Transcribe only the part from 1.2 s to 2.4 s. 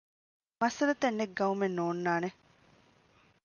ގައުމެއް ނޯންނާނެ